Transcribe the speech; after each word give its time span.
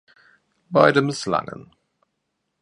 Beide 0.71 1.03
misslangen. 1.03 1.75